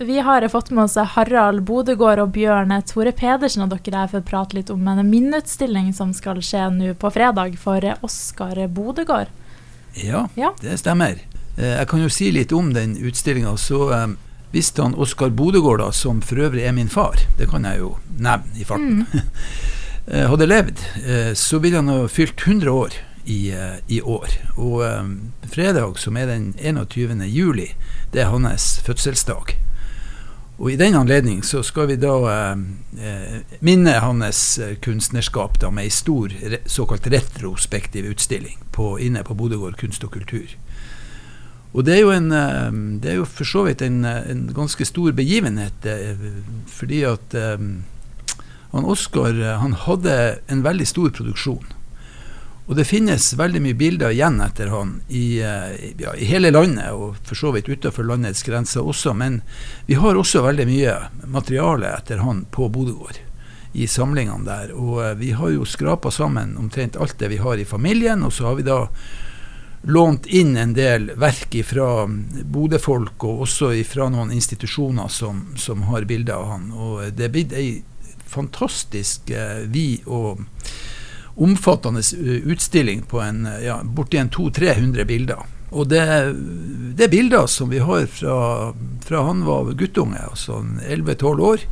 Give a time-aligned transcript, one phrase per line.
[0.00, 4.24] Vi har fått med oss Harald Bodegård og Bjørn Tore Pedersen, og dere her for
[4.24, 9.30] å prate litt om en minneutstilling som skal skje nå på fredag for Oskar Bodegård.
[9.94, 11.22] Ja, ja, det stemmer.
[11.54, 13.54] Eh, jeg kan jo si litt om den utstillinga.
[13.54, 14.18] Så um,
[14.50, 17.94] visste han Oskar Bodegård, da, som for øvrig er min far, det kan jeg jo
[18.18, 19.26] nevne i farten, mm.
[20.34, 20.86] hadde levd,
[21.38, 22.98] så ville han ha fylt 100 år
[23.30, 23.54] i,
[23.86, 24.40] i år.
[24.58, 27.22] Og um, fredag, som er den 21.
[27.30, 27.76] juli,
[28.10, 29.60] det er hans fødselsdag.
[30.54, 32.58] Og I den anledning så skal vi da eh,
[33.02, 36.30] eh minne hans eh, kunstnerskap da med ei stor
[36.66, 40.54] såkalt retrospektiv utstilling på, inne på Bodøgård kunst og kultur.
[41.74, 42.70] Og Det er jo, en, eh,
[43.02, 45.88] det er jo for så vidt en, en ganske stor begivenhet,
[46.70, 47.58] fordi at eh,
[48.74, 51.66] han Oskar han hadde en veldig stor produksjon.
[52.66, 56.94] Og det finnes veldig mye bilder igjen etter han i, eh, ja, i hele landet,
[56.96, 59.12] og for så vidt utenfor landets grenser også.
[59.12, 59.42] Men
[59.86, 60.94] vi har også veldig mye
[61.28, 63.20] materiale etter han på Bodøgård
[63.74, 64.72] i samlingene der.
[64.72, 68.32] Og eh, vi har jo skrapa sammen omtrent alt det vi har i familien, og
[68.32, 68.80] så har vi da
[69.84, 76.08] lånt inn en del verk fra Bodø-folk, og også fra noen institusjoner som, som har
[76.08, 76.70] bilder av han.
[76.72, 77.68] Og det er blitt ei
[78.34, 80.46] fantastisk eh, vid og
[81.34, 82.02] omfattende
[82.44, 85.42] utstilling på en, ja, borti en 200-300 bilder.
[85.74, 86.04] Og det,
[86.94, 91.64] det, er bilder som vi har fra, fra han var guttunge, altså 11-12 år.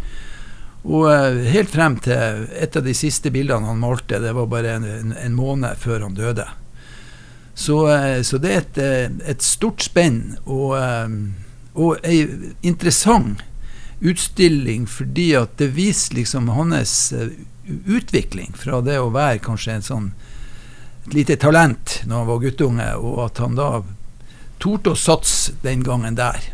[0.82, 4.74] Og eh, helt frem til et av de siste bildene han malte, det var bare
[4.80, 6.48] en, en, en måned før han døde.
[7.54, 10.74] Så, eh, så det er et, eh, et, stort spenn og,
[11.78, 12.24] og ei
[12.66, 13.44] interessant
[14.02, 17.12] utstilling fordi at det viser liksom hans
[17.66, 20.12] utvikling fra det å være kanskje en sånn
[21.06, 23.68] et lite talent når han var guttunge, og at han da
[24.62, 26.52] torde å satse den gangen der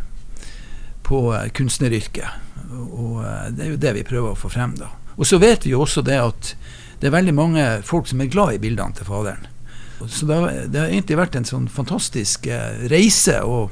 [1.05, 2.47] på uh, kunstneryrket.
[2.73, 4.91] Og uh, det er jo det vi prøver å få frem, da.
[5.19, 6.55] Og så vet vi jo også det at
[6.99, 9.47] det er veldig mange folk som er glad i bildene til faderen.
[10.07, 13.67] Så det har, det har egentlig vært en sånn fantastisk uh, reise å,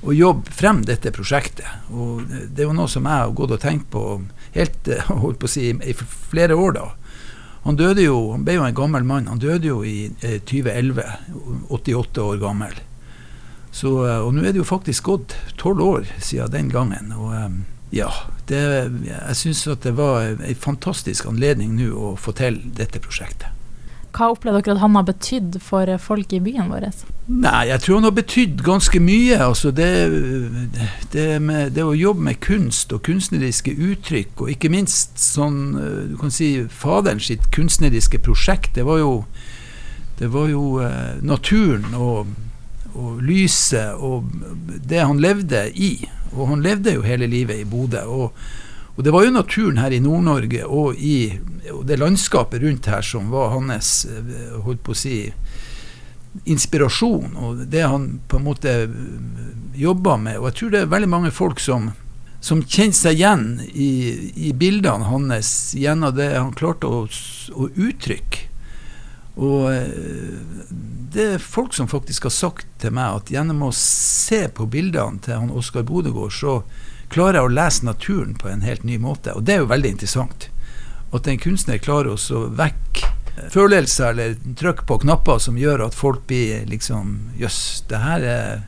[0.00, 1.68] å jobbe frem dette prosjektet.
[1.92, 4.06] Og det er jo noe som jeg har gått og tenkt på
[4.56, 6.86] helt eh, holdt på å si, i flere år, da.
[7.66, 9.26] Han døde jo, han ble jo en gammel mann.
[9.26, 11.02] Han døde jo i eh, 2011,
[11.74, 12.76] 88 år gammel.
[13.74, 17.10] Så, eh, og nå er det jo faktisk gått tolv år siden den gangen.
[17.18, 17.58] Og eh,
[17.98, 18.12] ja,
[18.46, 18.62] det,
[19.08, 23.55] jeg syns at det var en fantastisk anledning nå å få til dette prosjektet.
[24.16, 26.86] Hva opplever dere at han har betydd for folk i byen vår?
[27.28, 29.36] Nei, Jeg tror han har betydd ganske mye.
[29.44, 29.90] Altså det,
[31.12, 35.60] det, med, det, å jobbe med kunst og kunstneriske uttrykk, og ikke minst sånn
[36.12, 39.12] du kan si faderen sitt kunstneriske prosjekt, det var jo,
[40.16, 42.32] det var jo uh, naturen og,
[42.94, 44.30] og lyset og
[44.88, 45.98] det han levde i.
[46.32, 48.06] Og han levde jo hele livet i Bodø.
[48.06, 48.32] og
[48.96, 51.38] og det var jo naturen her i Nord-Norge og i
[51.72, 55.16] og det landskapet rundt her som var hans eh, holdt på å si,
[56.44, 58.98] inspirasjon, og det han på en måte eh,
[59.76, 60.40] jobba med.
[60.40, 61.90] Og jeg tror det er veldig mange folk som,
[62.44, 63.90] som kjenner seg igjen i,
[64.48, 68.44] i, bildene hans gjennom det han klarte å, å uttrykke.
[69.36, 70.36] Og eh,
[71.16, 75.20] det er folk som faktisk har sagt til meg at gjennom å se på bildene
[75.24, 76.60] til han Oskar Bodegård, så
[77.12, 79.34] klarer å lese naturen på en helt ny måte.
[79.34, 80.48] Og det er jo veldig interessant.
[81.14, 83.02] At en kunstner klarer å vekke
[83.52, 87.04] følelser eller trykk på knapper som gjør at folk blir liksom
[87.40, 88.64] Jøss, det her er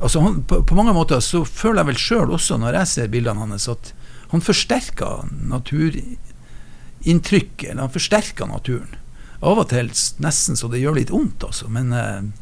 [0.00, 3.12] Altså han, på, på, mange måter så føler jeg vel sjøl også, når jeg ser
[3.12, 3.92] bildene hans, at
[4.30, 7.68] han forsterker naturinntrykket.
[7.68, 8.96] Eller han forsterker naturen.
[9.44, 9.92] Av og til
[10.24, 11.68] nesten så det gjør litt vondt, altså.
[11.68, 12.32] Men eh,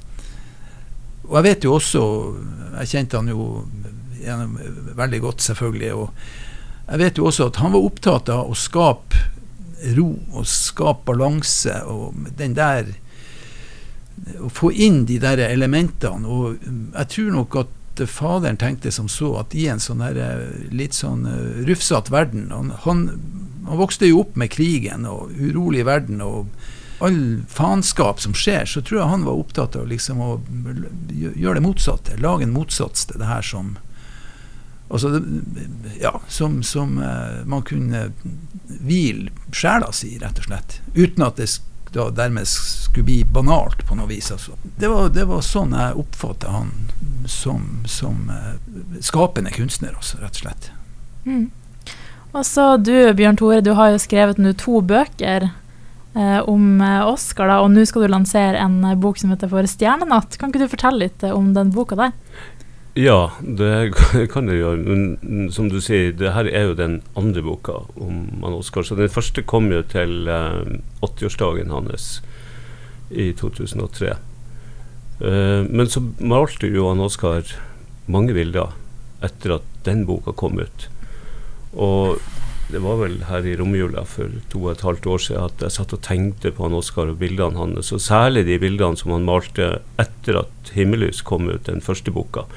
[1.26, 2.00] Og jeg vet jo også
[2.78, 3.42] Jeg kjente han jo
[4.98, 5.94] veldig godt, selvfølgelig.
[5.94, 9.26] Og jeg vet jo også at han var opptatt av å skape
[9.96, 11.82] ro og skape balanse.
[11.84, 12.94] og den der
[14.42, 16.26] Å få inn de der elementene.
[16.26, 16.58] Og
[16.94, 21.24] jeg tror nok at faderen tenkte som så at i en sånn der, litt sånn
[21.26, 23.00] uh, rufsete verden han, han,
[23.66, 26.46] han, vokste jo opp med krigen og urolig verden og
[27.02, 30.30] all faenskap som skjer, så tror jeg han var opptatt av liksom å
[31.10, 32.16] gjøre det motsatte.
[32.22, 33.76] Lage en motsats til det her som
[34.90, 35.22] Altså,
[36.00, 38.08] ja, som, som uh, man kunne
[38.66, 40.78] hvile sjela si, rett og slett.
[40.94, 41.50] Uten at det
[41.92, 44.30] da dermed skulle bli banalt på noe vis.
[44.32, 44.56] Altså.
[44.76, 46.72] Det, var, det var sånn jeg oppfatta han
[47.28, 48.56] som, som uh,
[49.04, 50.70] skapende kunstner, også, rett og slett.
[51.24, 51.46] Mm.
[52.36, 57.48] Og så du, Bjørn Tore, du har jo skrevet nå to bøker eh, om Oscar,
[57.48, 60.36] da, og nå skal du lansere en bok som heter For stjernenatt.
[60.36, 62.12] Kan ikke du fortelle litt om den boka der?
[62.98, 63.94] Ja, det
[64.32, 64.78] kan jeg gjøre.
[64.82, 68.82] Men som du sier, det her er jo den andre boka om han Oskar.
[68.82, 72.08] Så den første kom jo til eh, 80-årsdagen hans
[73.14, 74.16] i 2003.
[75.22, 77.46] Eh, men så malte jo han Oskar
[78.10, 78.74] mange bilder
[79.22, 80.88] etter at den boka kom ut.
[81.78, 82.18] Og
[82.72, 85.76] det var vel her i romjula for to og et halvt år siden at jeg
[85.76, 87.94] satt og tenkte på han Oskar og bildene hans.
[87.94, 89.70] Og særlig de bildene som han malte
[90.02, 92.48] etter at 'Himmellys' kom ut, den første boka.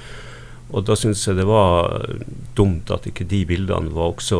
[0.71, 2.05] Og da syns jeg det var
[2.55, 4.39] dumt at ikke de bildene var også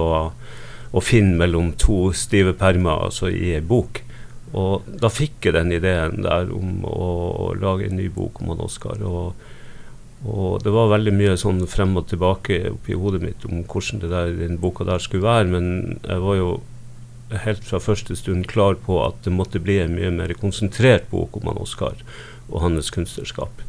[0.92, 4.04] å finne mellom to stive permer, altså i ei bok.
[4.58, 8.64] Og da fikk jeg den ideen der om å lage en ny bok om han
[8.68, 9.04] Oskar.
[9.08, 9.34] Og
[10.22, 14.12] og det var veldig mye sånn frem og tilbake oppi hodet mitt om hvordan det
[14.12, 15.66] der, den boka der skulle være, men
[16.06, 16.52] jeg var jo
[17.46, 21.40] helt fra første stund klar på at det måtte bli en mye mer konsentrert bok
[21.40, 22.04] om han Oskar
[22.52, 23.64] og hans kunstnerskap.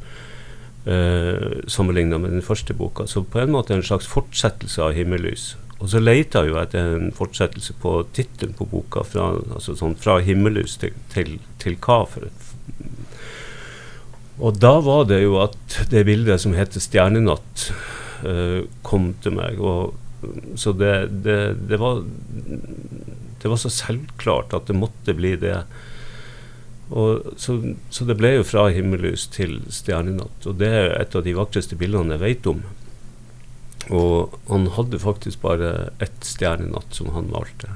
[0.85, 3.07] Eh, Sammenligna med den første boka.
[3.07, 5.55] Så på en måte en slags fortsettelse av 'Himmellys'.
[5.79, 10.21] Og så leita jeg etter en fortsettelse på tittelen på boka, fra, altså sånn, fra
[10.21, 12.29] 'Himmellys' til, til, til hva for
[14.43, 15.55] og da var det jo at
[15.93, 17.71] det bildet som heter 'Stjernenatt',
[18.25, 19.61] uh, kom til meg.
[19.61, 19.95] Og,
[20.57, 22.03] så det, det, det, var
[23.43, 25.65] Det var så selvklart at det måtte bli det.
[26.91, 27.57] Og så,
[27.91, 30.49] så det ble jo fra himmellys til stjernenatt.
[30.49, 32.65] Og det er et av de vakreste bildene jeg vet om.
[33.93, 37.71] Og han hadde faktisk bare ett stjernenatt som han malte.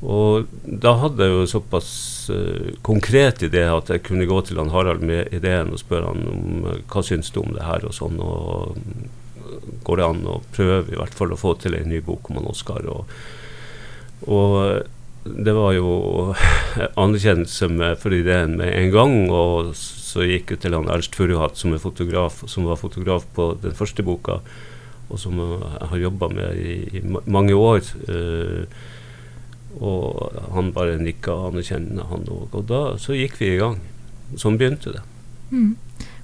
[0.00, 1.90] Og da hadde jeg jo såpass
[2.32, 6.30] uh, konkret idé at jeg kunne gå til han Harald med ideen og spørre han
[6.30, 8.16] om uh, hva syns du om det her og sånn.
[8.24, 12.00] Og uh, går det an å prøve i hvert fall å få til en ny
[12.04, 12.88] bok om han Oskar.
[12.88, 13.12] Og,
[14.24, 14.56] og,
[15.24, 16.34] det var jo
[17.02, 19.16] anerkjennelse med, for ideen med en gang.
[19.30, 23.52] Og så gikk jeg til han Ernst Furuhat, som, er fotograf, som var fotograf på
[23.62, 24.40] den første boka,
[25.10, 27.84] og som jeg har jobba med i, i, mange år.
[28.08, 28.64] Uh,
[29.80, 32.56] og han bare nikka anerkjennende, han òg.
[32.56, 33.78] Og da så gikk vi i gang.
[34.40, 35.04] Sånn begynte det.
[35.50, 35.74] Mm.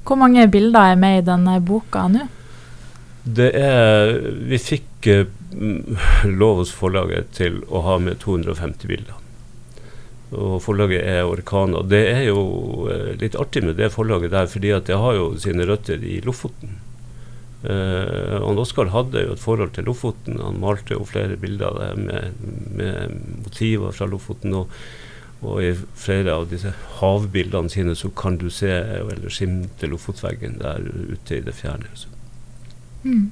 [0.06, 2.28] Hvor mange bilder er med i denne boka nå?
[3.26, 4.12] Det er
[4.46, 5.26] Vi fikk uh,
[6.40, 9.22] lov hos forlaget til å ha med 250 bilder.
[10.34, 11.84] Og forlaget er Orkana.
[11.86, 12.40] Det er jo
[12.90, 16.18] uh, litt artig med det forlaget der, fordi at det har jo sine røtter i
[16.24, 16.80] Lofoten.
[17.62, 20.38] Eh, han Oskar hadde jo et forhold til Lofoten.
[20.42, 22.36] Han malte jo flere bilder der med,
[22.78, 24.54] med motiver fra Lofoten.
[24.54, 24.76] Og,
[25.40, 30.84] og, i flere av disse havbildene sine så kan du se eller skimte Lofotveggen der
[30.84, 31.90] ute i det fjerne.
[33.02, 33.30] Mm.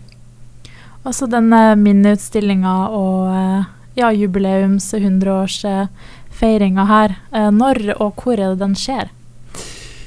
[1.04, 3.66] Også denne minneutstillinga og eh,
[4.00, 7.18] ja, jubileums og hundreårsfeiringa her.
[7.34, 9.12] Eh, når og hvor er det den skjer?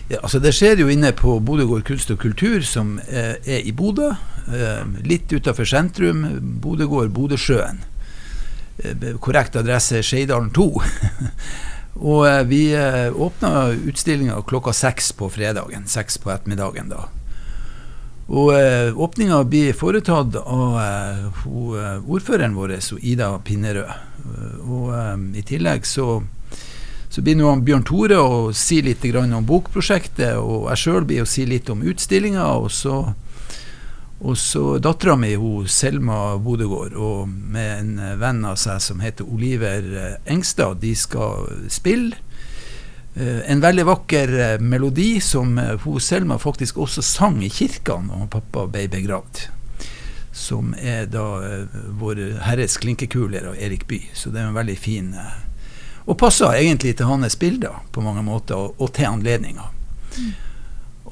[0.07, 3.67] Ja, altså Det skjer jo inne på Bodø gård kunst og kultur, som eh, er
[3.67, 4.13] i Bodø.
[4.47, 6.23] Eh, litt utafor sentrum.
[6.63, 7.83] Bodø gård, Bodøsjøen.
[8.77, 10.67] Eh, korrekt adresse Skeidalen 2.
[12.13, 15.85] og eh, vi eh, åpna utstillinga klokka seks på fredagen.
[15.91, 17.09] Seks på ettermiddagen da.
[18.27, 23.93] Og eh, åpninga blir foretatt av eh, ho, ordføreren vår, Ida Pinnerød.
[24.67, 26.19] Og i tillegg så
[27.09, 31.29] så blir nå Bjørn Tore å si litt om bokprosjektet, og jeg sjøl blir å
[31.29, 32.43] si litt om utstillinga.
[32.59, 32.97] Og så,
[34.37, 35.31] så dattera mi,
[35.65, 41.47] Selma Bodegård, og med en venn av seg som heter Oliver eh, Engstad, de skal
[41.73, 42.19] spille.
[43.17, 47.97] Uh, en veldig vakker uh, melodi som uh, hun Selma faktisk også sang i kirka
[48.05, 49.47] når pappa ble begravd.
[50.37, 51.23] Som er da
[51.97, 54.11] Vår Herres klinkekuler av Erik Bye.
[54.13, 55.15] Så det er en veldig fin
[56.07, 59.65] og passer egentlig til hans bilder på mange måter, og, og til anledninga.
[60.15, 60.29] Mm.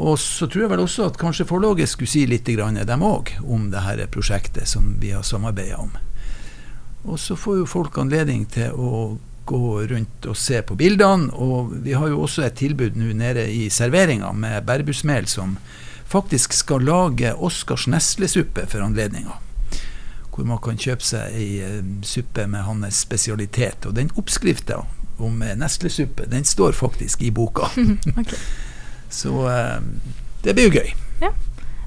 [0.08, 3.34] Og så tror jeg vel også at kanskje forlaget skulle si litt, grann, dem òg,
[3.44, 5.92] om det her prosjektet som vi har samarbeida om.
[7.06, 11.32] Og så får jo folk anledning til å gå rundt og se på bildene.
[11.34, 15.58] Og vi har jo også et tilbud nå nede i serveringa med bærebusmel som
[16.10, 19.42] faktisk skal lage Oscars neslesuppe for anledninga
[20.36, 23.88] hvor man kan kjøpe seg ei uh, suppe med hans spesialitet.
[23.88, 24.82] Og den oppskrifta
[25.24, 27.70] om neslesuppe, den står faktisk i boka.
[28.20, 28.42] okay.
[29.10, 29.80] Så uh,
[30.44, 30.92] det blir jo gøy.
[31.24, 31.32] Ja.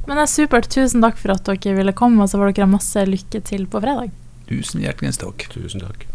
[0.07, 0.71] Men det er supert.
[0.73, 3.85] Tusen takk for at dere ville komme, og så får dere masse lykke til på
[3.85, 4.15] fredag.
[4.49, 5.50] Tusen hjertelig takk.
[5.53, 6.09] Tusen takk.